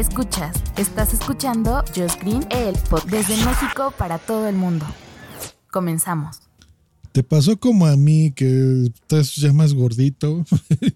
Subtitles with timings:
[0.00, 2.74] Escuchas, estás escuchando Josh Green, el
[3.10, 4.86] desde México para todo el mundo.
[5.70, 6.40] Comenzamos.
[7.12, 10.46] ¿Te pasó como a mí que estás ya más gordito?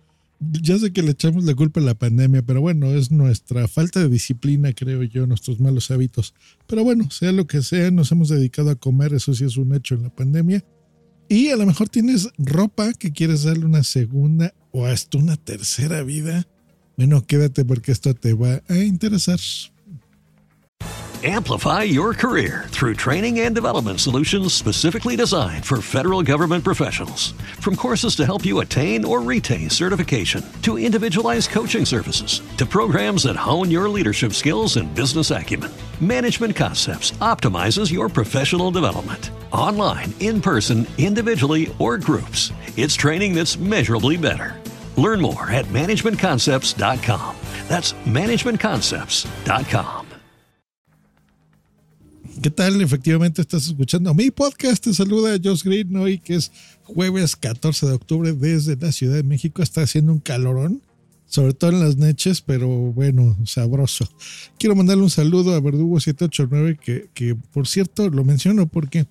[0.40, 4.00] ya sé que le echamos la culpa a la pandemia, pero bueno, es nuestra falta
[4.00, 6.34] de disciplina, creo yo, nuestros malos hábitos.
[6.66, 9.76] Pero bueno, sea lo que sea, nos hemos dedicado a comer, eso sí es un
[9.76, 10.64] hecho en la pandemia.
[11.28, 16.02] Y a lo mejor tienes ropa que quieres darle una segunda o hasta una tercera
[16.02, 16.48] vida
[16.98, 19.38] bueno, quédate porque esto te va a interesar.
[21.24, 27.32] Amplify your career through training and development solutions specifically designed for federal government professionals.
[27.60, 33.24] From courses to help you attain or retain certification, to individualized coaching services, to programs
[33.24, 39.30] that hone your leadership skills and business acumen, Management Concepts optimizes your professional development.
[39.52, 44.54] Online, in person, individually, or groups, it's training that's measurably better.
[44.98, 47.36] Learn more at managementconcepts.com.
[47.68, 50.06] That's managementconcepts.com.
[52.42, 52.80] ¿Qué tal?
[52.80, 54.82] Efectivamente estás escuchando mi podcast.
[54.82, 56.50] Te saluda Josh Green hoy que es
[56.82, 59.62] jueves 14 de octubre desde la Ciudad de México.
[59.62, 60.82] Está haciendo un calorón,
[61.26, 64.08] sobre todo en las noches, pero bueno, sabroso.
[64.58, 69.06] Quiero mandarle un saludo a Verdugo789 que, que por cierto lo menciono porque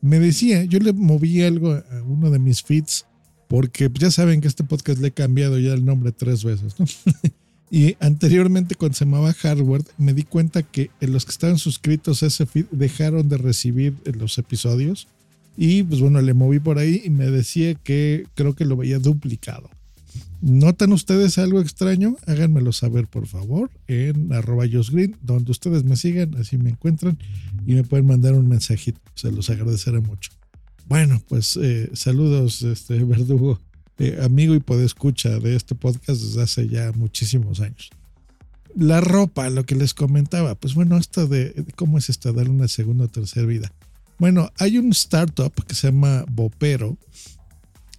[0.00, 3.06] me decía, yo le moví algo a uno de mis feeds
[3.50, 6.76] porque ya saben que este podcast le he cambiado ya el nombre tres veces,
[7.70, 12.26] y anteriormente cuando se llamaba Hardware, me di cuenta que los que estaban suscritos a
[12.26, 15.08] ese feed dejaron de recibir los episodios.
[15.56, 19.00] Y pues bueno, le moví por ahí y me decía que creo que lo veía
[19.00, 19.68] duplicado.
[20.40, 22.16] ¿Notan ustedes algo extraño?
[22.28, 27.18] Háganmelo saber, por favor, en arroba Green, donde ustedes me sigan, así me encuentran
[27.66, 29.00] y me pueden mandar un mensajito.
[29.16, 30.30] Se los agradeceré mucho.
[30.90, 33.60] Bueno, pues eh, saludos, este verdugo,
[33.98, 37.90] eh, amigo y podescucha de este podcast desde hace ya muchísimos años.
[38.74, 42.66] La ropa, lo que les comentaba, pues bueno, esto de, cómo es esto, dar una
[42.66, 43.72] segunda o tercera vida.
[44.18, 46.98] Bueno, hay un startup que se llama Bopero,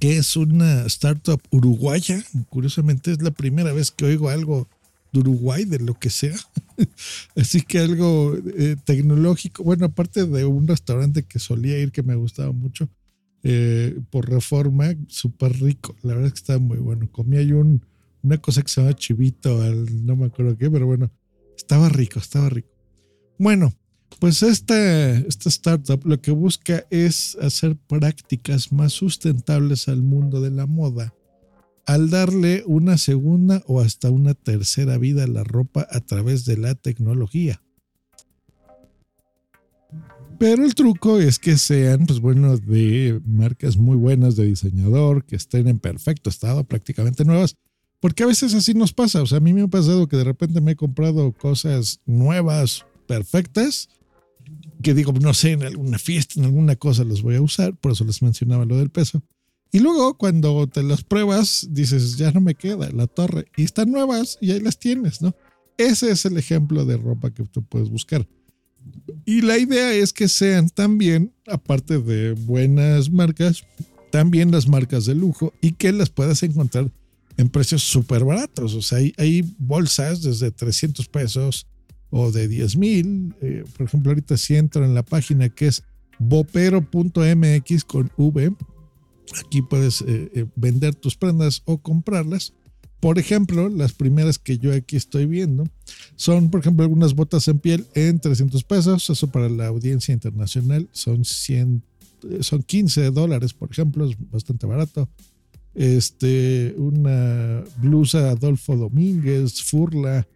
[0.00, 2.20] que es una startup uruguaya.
[2.48, 4.66] Curiosamente es la primera vez que oigo algo
[5.12, 6.34] de Uruguay, de lo que sea.
[7.36, 12.14] Así que algo eh, tecnológico, bueno, aparte de un restaurante que solía ir que me
[12.14, 12.88] gustaba mucho,
[13.42, 15.96] eh, por reforma, súper rico.
[16.02, 17.10] La verdad es que estaba muy bueno.
[17.10, 17.84] Comía yo un,
[18.22, 21.10] una cosa que se llama chivito, al, no me acuerdo qué, pero bueno,
[21.56, 22.68] estaba rico, estaba rico.
[23.38, 23.72] Bueno,
[24.20, 30.50] pues esta, esta startup lo que busca es hacer prácticas más sustentables al mundo de
[30.50, 31.12] la moda
[31.86, 36.56] al darle una segunda o hasta una tercera vida a la ropa a través de
[36.56, 37.62] la tecnología.
[40.38, 45.36] Pero el truco es que sean, pues bueno, de marcas muy buenas de diseñador, que
[45.36, 47.56] estén en perfecto estado, prácticamente nuevas.
[48.00, 49.22] Porque a veces así nos pasa.
[49.22, 52.84] O sea, a mí me ha pasado que de repente me he comprado cosas nuevas,
[53.06, 53.88] perfectas,
[54.82, 57.76] que digo, no sé, en alguna fiesta, en alguna cosa los voy a usar.
[57.76, 59.22] Por eso les mencionaba lo del peso.
[59.72, 63.46] Y luego cuando te las pruebas, dices, ya no me queda la torre.
[63.56, 65.34] Y están nuevas y ahí las tienes, ¿no?
[65.78, 68.28] Ese es el ejemplo de ropa que tú puedes buscar.
[69.24, 73.64] Y la idea es que sean también, aparte de buenas marcas,
[74.10, 76.92] también las marcas de lujo y que las puedas encontrar
[77.38, 78.74] en precios súper baratos.
[78.74, 81.66] O sea, hay, bolsas desde 300 pesos
[82.10, 83.34] o de 10 mil.
[83.40, 85.82] Eh, por ejemplo, ahorita si entro en la página que es
[86.18, 88.54] bopero.mx con V,
[89.40, 92.52] Aquí puedes eh, eh, vender tus prendas o comprarlas.
[93.00, 95.64] Por ejemplo, las primeras que yo aquí estoy viendo
[96.14, 99.10] son, por ejemplo, algunas botas en piel en 300 pesos.
[99.10, 101.82] Eso para la audiencia internacional son 100,
[102.30, 105.08] eh, son 15 dólares, por ejemplo, es bastante barato.
[105.74, 110.26] Este, una blusa Adolfo Domínguez, Furla.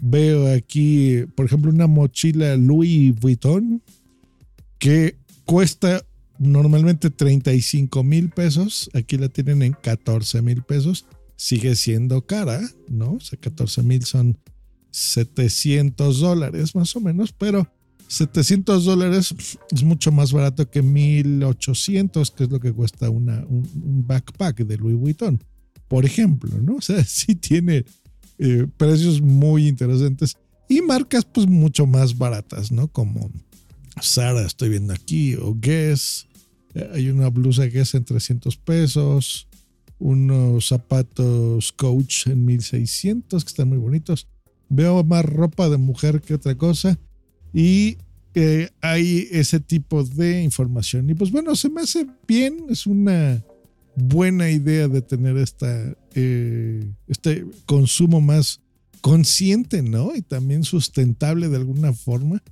[0.00, 3.82] Veo aquí, por ejemplo, una mochila Louis Vuitton
[4.78, 6.04] que cuesta
[6.38, 11.06] normalmente 35 mil pesos, aquí la tienen en 14 mil pesos,
[11.36, 13.12] sigue siendo cara, ¿no?
[13.12, 14.38] O sea, 14 mil son
[14.90, 17.68] 700 dólares más o menos, pero
[18.08, 19.34] 700 dólares
[19.70, 24.78] es mucho más barato que 1800, que es lo que cuesta una, un, backpack de
[24.78, 25.42] Louis Vuitton,
[25.88, 26.76] por ejemplo, ¿no?
[26.76, 27.84] O sea, sí tiene
[28.38, 30.36] eh, precios muy interesantes
[30.68, 32.88] y marcas pues mucho más baratas, ¿no?
[32.88, 33.30] Como
[34.00, 36.27] Sara, estoy viendo aquí, o Guess.
[36.78, 39.48] Eh, hay una blusa Guess en 300 pesos,
[39.98, 44.28] unos zapatos Coach en 1600 que están muy bonitos.
[44.68, 46.98] Veo más ropa de mujer que otra cosa
[47.52, 47.98] y
[48.34, 51.10] eh, hay ese tipo de información.
[51.10, 53.42] Y pues bueno, se me hace bien, es una
[53.96, 58.60] buena idea de tener esta, eh, este consumo más
[59.00, 60.14] consciente, ¿no?
[60.14, 62.42] Y también sustentable de alguna forma,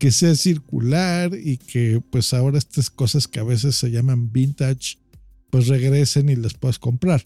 [0.00, 4.96] que sea circular y que pues ahora estas cosas que a veces se llaman vintage,
[5.50, 7.22] pues regresen y las puedas comprar.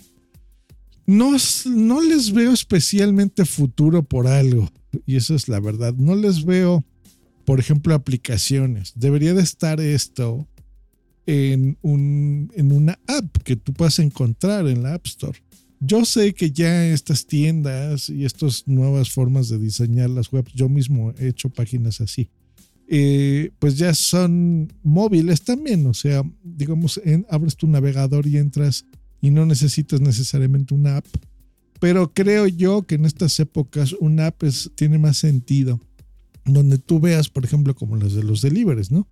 [1.06, 1.36] No,
[1.66, 4.72] no les veo especialmente futuro por algo,
[5.06, 5.94] y eso es la verdad.
[5.94, 6.84] No les veo,
[7.44, 8.92] por ejemplo, aplicaciones.
[8.96, 10.48] Debería de estar esto
[11.26, 15.38] en, un, en una app que tú puedas encontrar en la App Store.
[15.78, 20.68] Yo sé que ya estas tiendas y estas nuevas formas de diseñar las webs, yo
[20.68, 22.30] mismo he hecho páginas así,
[22.88, 25.86] eh, pues ya son móviles también.
[25.86, 28.84] O sea, digamos, abres tu navegador y entras
[29.20, 31.06] y no necesitas necesariamente una app.
[31.80, 34.42] Pero creo yo que en estas épocas una app
[34.74, 35.80] tiene más sentido.
[36.44, 39.08] Donde tú veas, por ejemplo, como las de los deliveries, ¿no?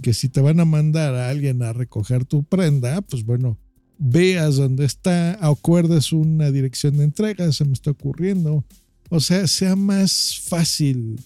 [0.00, 3.58] Que si te van a mandar a alguien a recoger tu prenda, pues bueno,
[3.98, 8.64] veas dónde está, acuerdes una dirección de entrega, se me está ocurriendo.
[9.10, 11.20] O sea, sea más fácil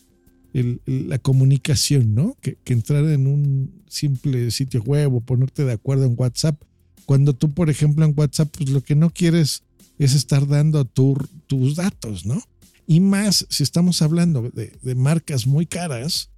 [0.55, 2.37] la comunicación, ¿no?
[2.41, 6.61] Que, entrar en un simple sitio web o ponerte de acuerdo en WhatsApp.
[7.07, 9.65] Cuando tú, por ejemplo, en WhatsApp, pues lo que no quieres
[9.99, 12.41] es estar dando tus datos, ¿no?
[12.87, 16.31] Y más si estamos hablando de, marcas muy caras,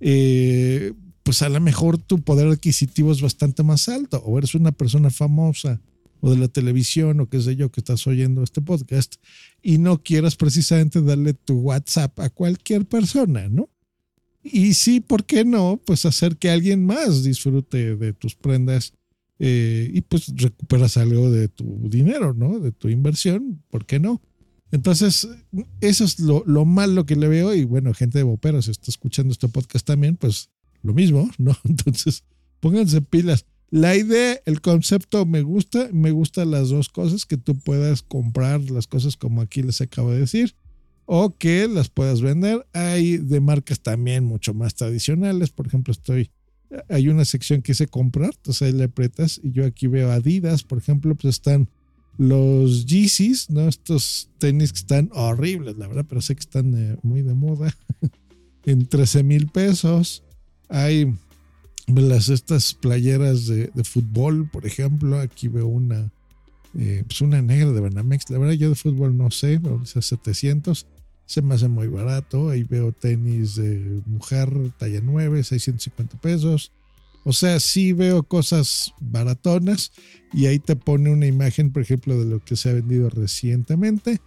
[0.00, 0.92] eh,
[1.22, 5.10] pues a lo mejor tu poder adquisitivo es bastante más alto, o eres una persona
[5.10, 5.80] famosa
[6.24, 9.16] o de la televisión o qué sé yo que estás oyendo este podcast
[9.62, 13.68] y no quieras precisamente darle tu WhatsApp a cualquier persona, ¿no?
[14.42, 15.78] Y sí, ¿por qué no?
[15.84, 18.94] Pues hacer que alguien más disfrute de tus prendas
[19.38, 22.58] eh, y pues recuperas algo de tu dinero, ¿no?
[22.58, 24.22] De tu inversión, ¿por qué no?
[24.70, 25.28] Entonces,
[25.82, 28.90] eso es lo, lo malo que le veo y bueno, gente de Bopero, si está
[28.90, 30.48] escuchando este podcast también, pues
[30.82, 31.54] lo mismo, ¿no?
[31.64, 32.24] Entonces,
[32.60, 33.44] pónganse pilas.
[33.74, 38.60] La idea, el concepto me gusta, me gustan las dos cosas, que tú puedas comprar
[38.70, 40.54] las cosas como aquí les acabo de decir,
[41.06, 42.64] o que las puedas vender.
[42.72, 46.30] Hay de marcas también mucho más tradicionales, por ejemplo, estoy,
[46.88, 50.62] hay una sección que hice comprar, entonces ahí le apretas y yo aquí veo Adidas,
[50.62, 51.68] por ejemplo, pues están
[52.16, 53.66] los Yeezys, ¿no?
[53.66, 57.76] Estos tenis que están horribles, la verdad, pero sé que están muy de moda,
[58.66, 60.22] en 13 mil pesos.
[60.68, 61.12] Hay
[61.86, 66.10] las estas playeras de, fútbol, por ejemplo, aquí veo una,
[66.78, 68.30] eh, pues una negra de Banamex.
[68.30, 70.86] La verdad, yo de fútbol no sé, pero dice 700.
[71.26, 72.50] Se me hace muy barato.
[72.50, 76.72] Ahí veo tenis de mujer, talla 9, 650 pesos.
[77.24, 79.92] O sea, sí veo cosas baratonas
[80.32, 84.20] y ahí te pone una imagen, por ejemplo, de lo que se ha vendido recientemente.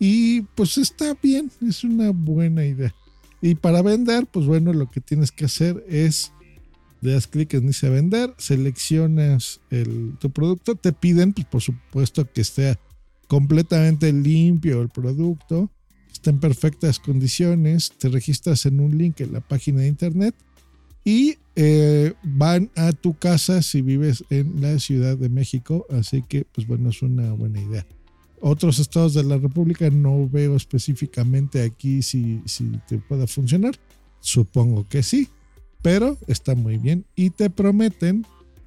[0.00, 2.92] Y pues está bien, es una buena idea.
[3.40, 6.32] Y para vender, pues bueno, lo que tienes que hacer es,
[7.00, 12.30] le das clic en dice vender, seleccionas el, tu producto, te piden, pues por supuesto
[12.30, 12.78] que esté
[13.28, 15.70] completamente limpio el producto,
[16.12, 20.34] está en perfectas condiciones, te registras en un link en la página de internet
[21.04, 26.44] y eh, van a tu casa si vives en la Ciudad de México, así que
[26.52, 27.86] pues bueno, es una buena idea
[28.40, 33.74] otros estados de la República no veo específicamente aquí si, si te pueda funcionar.
[34.20, 35.28] Supongo que sí,
[35.82, 38.26] pero está muy bien y te prometen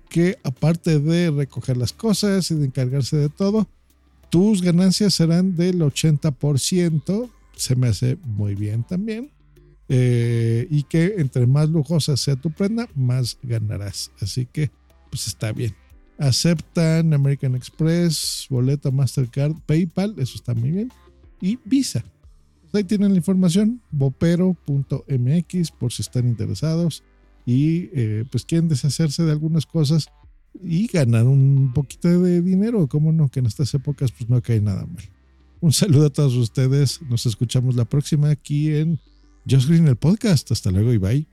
[0.10, 3.67] que aparte de recoger las cosas y de encargarse de todo,
[4.29, 7.29] tus ganancias serán del 80%.
[7.55, 9.32] Se me hace muy bien también.
[9.89, 14.12] Eh, y que entre más lujosa sea tu prenda, más ganarás.
[14.22, 14.72] Así que,
[15.10, 15.75] pues está bien.
[16.17, 20.91] Aceptan American Express, boleto Mastercard, PayPal, eso está muy bien.
[21.41, 22.03] Y Visa.
[22.73, 27.03] Ahí tienen la información, bopero.mx por si están interesados
[27.45, 30.07] y eh, pues quieren deshacerse de algunas cosas
[30.61, 34.61] y ganar un poquito de dinero, como no, que en estas épocas pues no cae
[34.61, 35.03] nada mal.
[35.61, 38.99] Un saludo a todos ustedes, nos escuchamos la próxima aquí en
[39.49, 40.51] Just Green el podcast.
[40.51, 41.32] Hasta luego y bye.